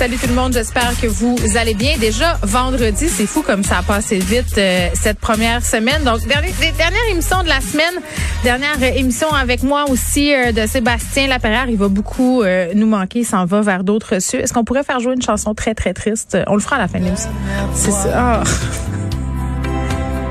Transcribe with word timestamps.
Salut 0.00 0.16
tout 0.16 0.28
le 0.28 0.34
monde, 0.34 0.54
j'espère 0.54 0.98
que 0.98 1.06
vous 1.06 1.36
allez 1.58 1.74
bien. 1.74 1.98
Déjà 1.98 2.38
vendredi, 2.40 3.06
c'est 3.06 3.26
fou 3.26 3.42
comme 3.42 3.62
ça 3.62 3.80
a 3.80 3.82
passé 3.82 4.18
vite 4.18 4.56
euh, 4.56 4.88
cette 4.94 5.18
première 5.18 5.62
semaine. 5.62 6.02
Donc 6.04 6.26
dernière, 6.26 6.54
dernière 6.78 7.04
émission 7.10 7.42
de 7.42 7.48
la 7.48 7.60
semaine, 7.60 8.00
dernière 8.42 8.78
euh, 8.80 8.96
émission 8.96 9.30
avec 9.30 9.62
moi 9.62 9.84
aussi 9.90 10.32
euh, 10.32 10.52
de 10.52 10.66
Sébastien 10.66 11.26
Laperrière. 11.26 11.68
Il 11.68 11.76
va 11.76 11.88
beaucoup 11.88 12.42
nous 12.74 12.86
manquer, 12.86 13.18
il 13.18 13.24
s'en 13.26 13.44
va 13.44 13.60
vers 13.60 13.84
d'autres 13.84 14.20
cieux. 14.20 14.40
Est-ce 14.40 14.54
qu'on 14.54 14.64
pourrait 14.64 14.84
faire 14.84 15.00
jouer 15.00 15.12
une 15.12 15.20
chanson 15.20 15.54
très 15.54 15.74
très 15.74 15.92
triste? 15.92 16.38
On 16.46 16.54
le 16.54 16.60
fera 16.60 16.76
à 16.76 16.78
la 16.78 16.88
fin 16.88 16.98
de 16.98 17.04
l'émission. 17.04 17.30
C'est 17.74 17.90
ça. 17.90 18.42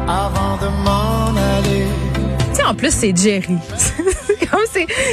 Avant 0.07 0.57
de 0.57 0.83
m'en 0.83 1.27
aller. 1.37 1.85
Tu 2.53 2.55
sais, 2.55 2.63
en 2.63 2.73
plus, 2.73 2.91
c'est 2.91 3.15
Jerry. 3.15 3.59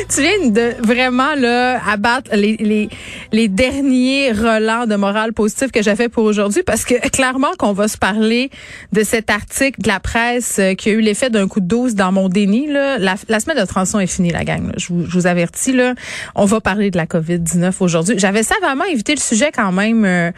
Tu 0.08 0.20
viens 0.22 0.50
de 0.50 0.74
vraiment 0.82 1.34
là 1.34 1.80
abattre 1.88 2.30
les, 2.34 2.56
les, 2.58 2.88
les 3.32 3.48
derniers 3.48 4.32
relents 4.32 4.86
de 4.86 4.96
morale 4.96 5.32
positive 5.32 5.70
que 5.70 5.82
j'ai 5.82 5.96
fait 5.96 6.08
pour 6.08 6.24
aujourd'hui 6.24 6.62
parce 6.64 6.84
que 6.84 6.94
clairement 7.10 7.52
qu'on 7.58 7.72
va 7.72 7.88
se 7.88 7.98
parler 7.98 8.50
de 8.92 9.02
cet 9.02 9.30
article 9.30 9.80
de 9.82 9.88
la 9.88 10.00
presse 10.00 10.56
euh, 10.58 10.74
qui 10.74 10.90
a 10.90 10.92
eu 10.92 11.00
l'effet 11.00 11.30
d'un 11.30 11.48
coup 11.48 11.60
de 11.60 11.66
douce 11.66 11.94
dans 11.94 12.12
mon 12.12 12.28
déni. 12.28 12.66
Là. 12.66 12.98
La, 12.98 13.14
la 13.28 13.40
semaine 13.40 13.58
de 13.58 13.64
transition 13.66 14.00
est 14.00 14.06
finie, 14.06 14.30
la 14.30 14.44
gang. 14.44 14.66
là. 14.66 14.72
Je, 14.76 14.88
vous, 14.88 15.04
je 15.06 15.12
vous 15.12 15.26
avertis. 15.26 15.72
Là, 15.72 15.94
on 16.34 16.44
va 16.44 16.60
parler 16.60 16.90
de 16.90 16.96
la 16.96 17.06
COVID-19 17.06 17.72
aujourd'hui. 17.80 18.18
J'avais 18.18 18.42
savamment 18.42 18.84
évité 18.84 19.14
le 19.14 19.20
sujet 19.20 19.50
quand 19.54 19.72
même. 19.72 20.04
euh, 20.04 20.30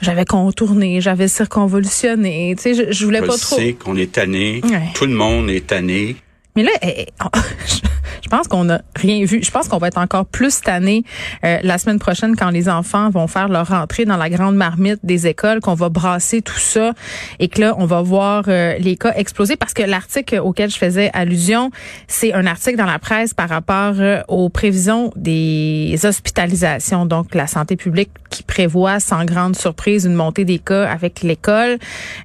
j'avais 0.00 0.24
contourné, 0.24 1.00
j'avais 1.00 1.26
circonvolutionné. 1.26 2.54
Tu 2.56 2.62
sais, 2.62 2.74
je, 2.74 2.92
je 2.92 3.04
voulais 3.04 3.18
Je 3.20 3.26
pas 3.26 3.36
trop. 3.36 3.56
sais 3.56 3.72
qu'on 3.72 3.96
est 3.96 4.12
tanné. 4.12 4.60
Ouais. 4.64 4.88
Tout 4.94 5.06
le 5.06 5.12
monde 5.14 5.50
est 5.50 5.66
tanné. 5.66 6.14
Mais 6.54 6.62
là, 6.62 6.70
eh, 6.82 7.00
eh, 7.00 7.06
je 8.28 8.36
pense 8.36 8.46
qu'on 8.46 8.64
n'a 8.64 8.82
rien 8.94 9.24
vu. 9.24 9.42
Je 9.42 9.50
pense 9.50 9.68
qu'on 9.68 9.78
va 9.78 9.88
être 9.88 9.96
encore 9.96 10.26
plus 10.26 10.60
tanné 10.60 11.02
euh, 11.44 11.56
la 11.62 11.78
semaine 11.78 11.98
prochaine 11.98 12.36
quand 12.36 12.50
les 12.50 12.68
enfants 12.68 13.08
vont 13.08 13.26
faire 13.26 13.48
leur 13.48 13.68
rentrée 13.68 14.04
dans 14.04 14.18
la 14.18 14.28
grande 14.28 14.54
marmite 14.54 15.00
des 15.02 15.26
écoles, 15.26 15.60
qu'on 15.60 15.72
va 15.72 15.88
brasser 15.88 16.42
tout 16.42 16.58
ça 16.58 16.92
et 17.38 17.48
que 17.48 17.62
là, 17.62 17.74
on 17.78 17.86
va 17.86 18.02
voir 18.02 18.44
euh, 18.48 18.76
les 18.78 18.96
cas 18.96 19.14
exploser. 19.16 19.56
Parce 19.56 19.72
que 19.72 19.82
l'article 19.82 20.40
auquel 20.44 20.68
je 20.68 20.76
faisais 20.76 21.10
allusion, 21.14 21.70
c'est 22.06 22.34
un 22.34 22.46
article 22.46 22.76
dans 22.76 22.84
la 22.84 22.98
presse 22.98 23.32
par 23.32 23.48
rapport 23.48 23.94
euh, 23.98 24.20
aux 24.28 24.50
prévisions 24.50 25.10
des 25.16 25.98
hospitalisations. 26.04 27.06
Donc, 27.06 27.34
la 27.34 27.46
santé 27.46 27.76
publique 27.76 28.10
qui 28.28 28.42
prévoit 28.42 29.00
sans 29.00 29.24
grande 29.24 29.56
surprise 29.56 30.04
une 30.04 30.12
montée 30.12 30.44
des 30.44 30.58
cas 30.58 30.86
avec 30.86 31.22
l'école, 31.22 31.78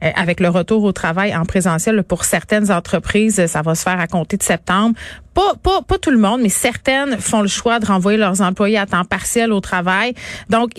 euh, 0.03 0.11
avec 0.15 0.41
le 0.41 0.49
retour 0.49 0.83
au 0.83 0.91
travail 0.91 1.33
en 1.33 1.45
présentiel 1.45 2.03
pour 2.03 2.25
certaines 2.25 2.71
entreprises, 2.71 3.45
ça 3.45 3.61
va 3.61 3.73
se 3.73 3.83
faire 3.83 4.01
à 4.01 4.07
compter 4.07 4.35
de 4.35 4.43
septembre. 4.43 4.95
Pas, 5.33 5.53
pas, 5.61 5.81
pas 5.81 5.97
tout 5.97 6.11
le 6.11 6.17
monde, 6.17 6.41
mais 6.41 6.49
certaines 6.49 7.17
font 7.17 7.41
le 7.41 7.47
choix 7.47 7.79
de 7.79 7.85
renvoyer 7.85 8.17
leurs 8.17 8.41
employés 8.41 8.77
à 8.77 8.85
temps 8.85 9.05
partiel 9.05 9.51
au 9.51 9.61
travail. 9.61 10.13
Donc, 10.49 10.71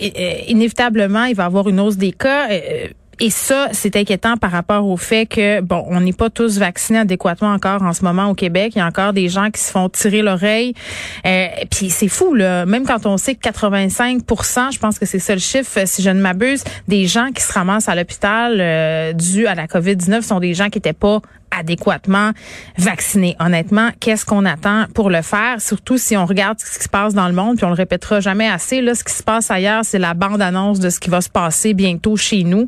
inévitablement, 0.47 1.25
il 1.25 1.35
va 1.35 1.43
y 1.43 1.45
avoir 1.45 1.67
une 1.67 1.79
hausse 1.79 1.97
des 1.97 2.11
cas. 2.11 2.49
euh, 2.49 2.87
et 3.19 3.29
ça, 3.29 3.69
c'est 3.71 3.95
inquiétant 3.95 4.35
par 4.35 4.51
rapport 4.51 4.85
au 4.85 4.97
fait 4.97 5.25
que, 5.25 5.61
bon, 5.61 5.85
on 5.87 6.01
n'est 6.01 6.13
pas 6.13 6.29
tous 6.29 6.57
vaccinés 6.57 6.99
adéquatement 6.99 7.53
encore 7.53 7.81
en 7.81 7.93
ce 7.93 8.03
moment 8.03 8.25
au 8.29 8.33
Québec. 8.33 8.73
Il 8.75 8.79
y 8.79 8.81
a 8.81 8.85
encore 8.85 9.13
des 9.13 9.29
gens 9.29 9.51
qui 9.51 9.61
se 9.61 9.71
font 9.71 9.87
tirer 9.87 10.21
l'oreille. 10.21 10.73
Euh, 11.25 11.47
Puis 11.71 11.89
c'est 11.89 12.09
fou, 12.09 12.33
là. 12.33 12.65
Même 12.65 12.85
quand 12.85 13.05
on 13.05 13.15
sait 13.15 13.35
que 13.35 13.47
85% 13.49 14.73
je 14.73 14.79
pense 14.79 14.99
que 14.99 15.05
c'est 15.05 15.19
ça 15.19 15.33
le 15.33 15.39
chiffre, 15.39 15.79
si 15.85 16.01
je 16.01 16.09
ne 16.09 16.19
m'abuse, 16.19 16.63
des 16.89 17.07
gens 17.07 17.29
qui 17.33 17.41
se 17.41 17.53
ramassent 17.53 17.87
à 17.87 17.95
l'hôpital 17.95 18.57
euh, 18.59 19.13
dû 19.13 19.47
à 19.47 19.55
la 19.55 19.67
COVID-19 19.67 20.21
sont 20.21 20.41
des 20.41 20.53
gens 20.53 20.69
qui 20.69 20.79
n'étaient 20.79 20.91
pas 20.91 21.21
adéquatement 21.57 22.31
vaccinés. 22.77 23.35
Honnêtement, 23.39 23.89
qu'est-ce 23.99 24.25
qu'on 24.25 24.45
attend 24.45 24.85
pour 24.93 25.09
le 25.09 25.21
faire? 25.21 25.61
Surtout 25.61 25.97
si 25.97 26.15
on 26.17 26.25
regarde 26.25 26.59
ce 26.59 26.77
qui 26.77 26.83
se 26.83 26.89
passe 26.89 27.13
dans 27.13 27.27
le 27.27 27.33
monde, 27.33 27.57
puis 27.57 27.65
on 27.65 27.69
le 27.69 27.75
répétera 27.75 28.19
jamais 28.19 28.47
assez. 28.47 28.81
Là, 28.81 28.95
ce 28.95 29.03
qui 29.03 29.13
se 29.13 29.23
passe 29.23 29.51
ailleurs, 29.51 29.83
c'est 29.83 29.99
la 29.99 30.13
bande-annonce 30.13 30.79
de 30.79 30.89
ce 30.89 30.99
qui 30.99 31.09
va 31.09 31.21
se 31.21 31.29
passer 31.29 31.73
bientôt 31.73 32.15
chez 32.15 32.43
nous. 32.43 32.67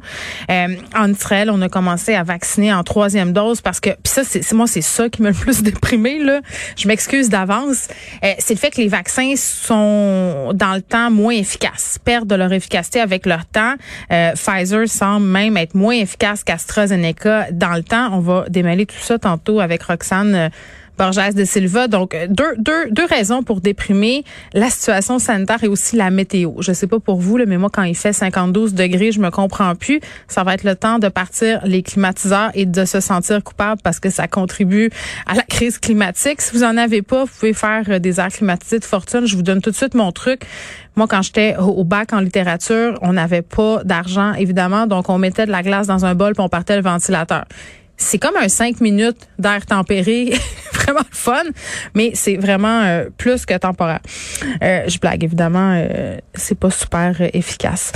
Euh, 0.49 0.75
en 0.95 1.11
Israël, 1.11 1.49
on 1.51 1.61
a 1.61 1.69
commencé 1.69 2.13
à 2.15 2.23
vacciner 2.23 2.73
en 2.73 2.83
troisième 2.83 3.33
dose 3.33 3.61
parce 3.61 3.79
que, 3.79 3.89
puis 3.89 4.11
ça, 4.13 4.23
c'est 4.23 4.51
moi, 4.53 4.67
c'est 4.67 4.81
ça 4.81 5.09
qui 5.09 5.21
m'a 5.21 5.29
le 5.29 5.35
plus 5.35 5.63
déprimé. 5.63 6.19
Là, 6.19 6.41
je 6.75 6.87
m'excuse 6.87 7.29
d'avance. 7.29 7.87
Euh, 8.23 8.33
c'est 8.39 8.53
le 8.53 8.59
fait 8.59 8.71
que 8.71 8.81
les 8.81 8.87
vaccins 8.87 9.33
sont 9.35 10.51
dans 10.53 10.73
le 10.73 10.81
temps 10.81 11.11
moins 11.11 11.33
efficaces, 11.33 11.99
perdent 12.03 12.27
de 12.27 12.35
leur 12.35 12.51
efficacité 12.53 12.99
avec 12.99 13.25
leur 13.25 13.45
temps. 13.45 13.75
Euh, 14.11 14.33
Pfizer 14.33 14.87
semble 14.87 15.25
même 15.25 15.57
être 15.57 15.75
moins 15.75 15.95
efficace 15.95 16.43
qu'AstraZeneca 16.43 17.47
dans 17.51 17.73
le 17.73 17.83
temps. 17.83 18.09
On 18.13 18.19
va 18.19 18.45
démêler 18.49 18.76
tout 18.85 18.99
ça 18.99 19.17
tantôt 19.17 19.59
avec 19.59 19.83
Roxane. 19.83 20.35
euh, 20.35 20.49
Borges 20.97 21.35
de 21.35 21.45
Silva. 21.45 21.87
Donc, 21.87 22.15
euh, 22.15 22.27
deux, 22.27 22.55
deux, 22.57 22.89
deux 22.91 23.05
raisons 23.05 23.43
pour 23.43 23.61
déprimer. 23.61 24.23
La 24.53 24.69
situation 24.69 25.19
sanitaire 25.19 25.63
et 25.63 25.67
aussi 25.67 25.95
la 25.95 26.09
météo. 26.09 26.53
Je 26.59 26.73
sais 26.73 26.87
pas 26.87 26.99
pour 26.99 27.19
vous, 27.19 27.37
là, 27.37 27.45
mais 27.47 27.57
moi, 27.57 27.69
quand 27.71 27.83
il 27.83 27.95
fait 27.95 28.13
52 28.13 28.71
degrés, 28.71 29.11
je 29.11 29.19
me 29.19 29.29
comprends 29.29 29.75
plus. 29.75 29.99
Ça 30.27 30.43
va 30.43 30.55
être 30.55 30.63
le 30.63 30.75
temps 30.75 30.99
de 30.99 31.07
partir 31.07 31.61
les 31.65 31.83
climatiseurs 31.83 32.49
et 32.55 32.65
de 32.65 32.85
se 32.85 32.99
sentir 32.99 33.43
coupable 33.43 33.81
parce 33.83 33.99
que 33.99 34.09
ça 34.09 34.27
contribue 34.27 34.89
à 35.27 35.35
la 35.35 35.43
crise 35.43 35.77
climatique. 35.77 36.41
Si 36.41 36.55
vous 36.55 36.63
en 36.63 36.77
avez 36.77 37.01
pas, 37.01 37.25
vous 37.25 37.31
pouvez 37.39 37.53
faire 37.53 37.83
euh, 37.89 37.99
des 37.99 38.19
airs 38.19 38.29
climatisés 38.29 38.79
de 38.79 38.85
fortune. 38.85 39.25
Je 39.25 39.35
vous 39.35 39.43
donne 39.43 39.61
tout 39.61 39.69
de 39.69 39.75
suite 39.75 39.93
mon 39.93 40.11
truc. 40.11 40.41
Moi, 40.95 41.07
quand 41.07 41.21
j'étais 41.21 41.55
au 41.57 41.77
au 41.77 41.83
bac 41.83 42.11
en 42.11 42.21
littérature, 42.21 42.97
on 43.03 43.13
n'avait 43.13 43.43
pas 43.43 43.83
d'argent, 43.83 44.33
évidemment. 44.33 44.87
Donc, 44.87 45.09
on 45.09 45.19
mettait 45.19 45.45
de 45.45 45.51
la 45.51 45.61
glace 45.61 45.85
dans 45.85 46.05
un 46.05 46.15
bol 46.15 46.33
puis 46.33 46.41
on 46.43 46.49
partait 46.49 46.75
le 46.75 46.81
ventilateur 46.81 47.45
c'est 47.97 48.19
comme 48.19 48.37
un 48.37 48.47
cinq 48.47 48.79
minutes 48.79 49.27
d'air 49.39 49.65
tempéré, 49.65 50.33
vraiment 50.87 51.05
fun, 51.11 51.43
mais 51.95 52.11
c'est 52.13 52.35
vraiment 52.37 52.81
euh, 52.83 53.05
plus 53.17 53.45
que 53.45 53.57
temporaire. 53.57 53.99
Euh, 54.63 54.83
je 54.87 54.97
blague 54.99 55.23
évidemment, 55.23 55.73
euh, 55.75 56.17
c'est 56.33 56.57
pas 56.57 56.69
super 56.71 57.15
euh, 57.19 57.27
efficace. 57.33 57.91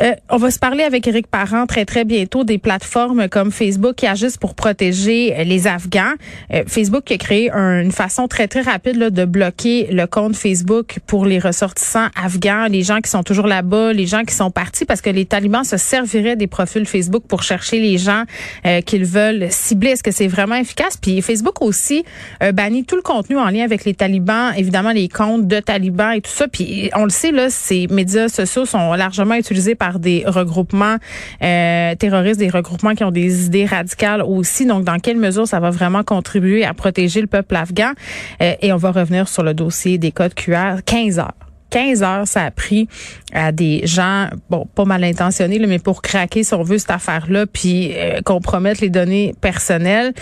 Euh, 0.00 0.12
on 0.30 0.36
va 0.36 0.50
se 0.50 0.58
parler 0.58 0.84
avec 0.84 1.06
Eric 1.08 1.26
Parent 1.28 1.66
très 1.66 1.84
très 1.84 2.04
bientôt 2.04 2.44
des 2.44 2.58
plateformes 2.58 3.28
comme 3.28 3.50
Facebook 3.50 3.96
qui 3.96 4.06
agissent 4.06 4.36
pour 4.36 4.54
protéger 4.54 5.34
les 5.44 5.66
Afghans. 5.66 6.14
Facebook 6.66 7.04
qui 7.04 7.14
a 7.14 7.18
créé 7.18 7.50
un- 7.50 7.80
une 7.80 7.92
façon 7.92 8.28
très 8.28 8.48
très 8.48 8.60
rapide 8.60 8.96
là, 8.96 9.10
de 9.10 9.24
bloquer 9.24 9.88
le 9.90 10.06
compte 10.06 10.36
Facebook 10.36 10.98
pour 11.06 11.24
les 11.24 11.38
ressortissants 11.38 12.08
afghans, 12.14 12.66
les 12.70 12.82
gens 12.82 13.00
qui 13.00 13.10
sont 13.10 13.22
toujours 13.22 13.46
là-bas, 13.46 13.92
les 13.92 14.06
gens 14.06 14.24
qui 14.24 14.34
sont 14.34 14.50
partis 14.50 14.84
parce 14.84 15.00
que 15.00 15.10
les 15.10 15.24
talibans 15.24 15.64
se 15.64 15.76
serviraient 15.76 16.36
des 16.36 16.46
profils 16.46 16.84
Facebook 16.86 17.24
pour 17.26 17.42
chercher 17.42 17.80
les 17.80 17.98
gens 17.98 18.24
euh, 18.66 18.80
qu'ils 18.82 19.04
veulent 19.04 19.46
cibler. 19.50 19.90
Est-ce 19.90 20.02
que 20.02 20.10
c'est 20.10 20.26
vraiment 20.28 20.56
efficace? 20.56 20.96
Puis 20.96 21.22
Facebook 21.22 21.62
aussi 21.62 22.04
euh, 22.42 22.52
banni 22.52 22.84
tout 22.84 22.96
le 22.96 23.02
contenu 23.02 23.36
en 23.38 23.48
lien 23.48 23.64
avec 23.64 23.84
les 23.84 23.94
talibans, 23.94 24.52
évidemment 24.56 24.92
les 24.92 25.08
comptes 25.08 25.46
de 25.46 25.60
talibans 25.60 26.12
et 26.12 26.20
tout 26.20 26.30
ça. 26.30 26.48
Puis 26.48 26.90
on 26.94 27.04
le 27.04 27.10
sait, 27.10 27.32
là, 27.32 27.50
ces 27.50 27.86
médias 27.88 28.28
sociaux 28.28 28.66
sont 28.66 28.92
largement 28.94 29.34
utilisés 29.34 29.74
par 29.74 29.98
des 29.98 30.24
regroupements 30.26 30.96
euh, 31.42 31.94
terroristes, 31.94 32.38
des 32.38 32.50
regroupements 32.50 32.94
qui 32.94 33.04
ont 33.04 33.10
des 33.10 33.46
idées 33.46 33.66
radicales 33.66 34.22
aussi. 34.22 34.66
Donc, 34.66 34.84
dans 34.84 34.98
quelle 34.98 35.18
mesure 35.18 35.46
ça 35.46 35.60
va 35.60 35.70
vraiment 35.70 36.02
contribuer 36.02 36.64
à 36.64 36.74
protéger 36.74 37.20
le 37.20 37.26
peuple 37.26 37.56
afghan? 37.56 37.92
Euh, 38.42 38.54
et 38.60 38.72
on 38.72 38.76
va 38.76 38.90
revenir 38.90 39.28
sur 39.28 39.42
le 39.42 39.54
dossier 39.54 39.98
des 39.98 40.12
codes 40.12 40.34
QR. 40.34 40.82
15 40.84 41.18
heures. 41.18 41.34
15 41.70 42.02
heures, 42.02 42.28
ça 42.28 42.44
a 42.44 42.50
pris 42.50 42.88
à 43.32 43.52
des 43.52 43.82
gens, 43.86 44.28
bon, 44.50 44.66
pas 44.74 44.84
mal 44.84 45.02
intentionnés, 45.04 45.58
mais 45.66 45.78
pour 45.78 46.02
craquer, 46.02 46.44
si 46.44 46.54
on 46.54 46.62
veut, 46.62 46.78
cette 46.78 46.90
affaire-là, 46.90 47.46
puis 47.46 47.92
euh, 47.94 48.20
compromettre 48.22 48.80
les 48.82 48.90
données 48.90 49.34
personnelles 49.40 50.12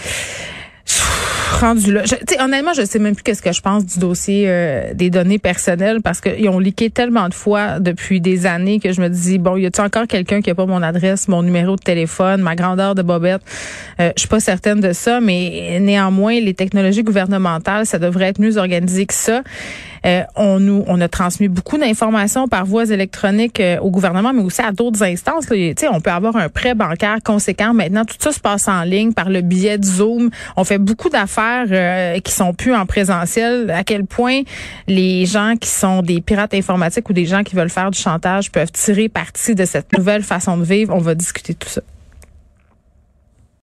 rendu 1.54 1.92
là. 1.92 2.02
Je, 2.04 2.14
honnêtement, 2.42 2.72
je 2.74 2.84
sais 2.84 2.98
même 2.98 3.14
plus 3.14 3.22
qu'est-ce 3.22 3.42
que 3.42 3.52
je 3.52 3.60
pense 3.60 3.84
du 3.84 3.98
dossier 3.98 4.44
euh, 4.46 4.94
des 4.94 5.10
données 5.10 5.38
personnelles 5.38 6.00
parce 6.02 6.20
qu'ils 6.20 6.48
ont 6.48 6.58
liqué 6.58 6.90
tellement 6.90 7.28
de 7.28 7.34
fois 7.34 7.80
depuis 7.80 8.20
des 8.20 8.46
années 8.46 8.80
que 8.80 8.92
je 8.92 9.00
me 9.00 9.08
dis 9.08 9.38
bon, 9.38 9.56
y 9.56 9.66
a-t-il 9.66 9.84
encore 9.84 10.06
quelqu'un 10.06 10.40
qui 10.40 10.50
a 10.50 10.54
pas 10.54 10.66
mon 10.66 10.82
adresse, 10.82 11.28
mon 11.28 11.42
numéro 11.42 11.76
de 11.76 11.82
téléphone, 11.82 12.42
ma 12.42 12.54
grandeur 12.54 12.94
de 12.94 13.02
bobette? 13.02 13.42
Euh, 14.00 14.10
Je 14.16 14.20
suis 14.20 14.28
pas 14.28 14.40
certaine 14.40 14.80
de 14.80 14.92
ça, 14.92 15.20
mais 15.20 15.78
néanmoins, 15.80 16.40
les 16.40 16.54
technologies 16.54 17.02
gouvernementales, 17.02 17.86
ça 17.86 17.98
devrait 17.98 18.26
être 18.26 18.40
mieux 18.40 18.56
organisé 18.56 19.06
que 19.06 19.14
ça. 19.14 19.42
Euh, 20.04 20.22
on 20.36 20.60
nous, 20.60 20.84
on 20.86 21.00
a 21.00 21.08
transmis 21.08 21.48
beaucoup 21.48 21.78
d'informations 21.78 22.48
par 22.48 22.66
voies 22.66 22.90
électroniques 22.90 23.60
euh, 23.60 23.78
au 23.78 23.90
gouvernement, 23.90 24.32
mais 24.32 24.42
aussi 24.42 24.60
à 24.60 24.72
d'autres 24.72 25.02
instances. 25.02 25.48
Là. 25.48 25.56
On 25.92 26.00
peut 26.00 26.10
avoir 26.10 26.36
un 26.36 26.48
prêt 26.48 26.74
bancaire 26.74 27.18
conséquent. 27.24 27.72
Maintenant, 27.72 28.04
tout 28.04 28.16
ça 28.18 28.32
se 28.32 28.40
passe 28.40 28.68
en 28.68 28.82
ligne 28.82 29.12
par 29.12 29.30
le 29.30 29.40
biais 29.40 29.78
de 29.78 29.84
Zoom. 29.84 30.30
On 30.56 30.64
fait 30.64 30.78
beaucoup 30.78 31.08
d'affaires 31.08 31.66
euh, 31.70 32.18
qui 32.20 32.32
sont 32.32 32.52
plus 32.52 32.74
en 32.74 32.86
présentiel. 32.86 33.70
À 33.70 33.84
quel 33.84 34.04
point 34.04 34.42
les 34.86 35.26
gens 35.26 35.54
qui 35.58 35.68
sont 35.68 36.02
des 36.02 36.20
pirates 36.20 36.54
informatiques 36.54 37.08
ou 37.08 37.12
des 37.12 37.26
gens 37.26 37.42
qui 37.42 37.56
veulent 37.56 37.70
faire 37.70 37.90
du 37.90 37.98
chantage 37.98 38.50
peuvent 38.52 38.72
tirer 38.72 39.08
parti 39.08 39.54
de 39.54 39.64
cette 39.64 39.96
nouvelle 39.96 40.22
façon 40.22 40.56
de 40.56 40.64
vivre. 40.64 40.94
On 40.94 40.98
va 40.98 41.14
discuter 41.14 41.54
tout 41.54 41.68
ça. 41.68 41.80